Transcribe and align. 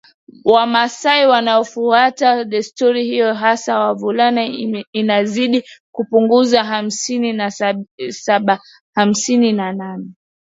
Wamasai 0.45 1.25
wanaofuata 1.27 2.43
desturi 2.43 3.03
hiyo 3.05 3.33
hasa 3.33 3.79
wavulana 3.79 4.43
inazidi 4.93 5.63
kupungua 5.91 6.63
hamsini 6.63 7.33
na 7.33 7.51
sabahamsini 8.11 9.53
na 9.53 9.73
nane 9.73 10.05